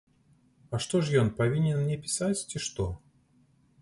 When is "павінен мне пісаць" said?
1.41-2.35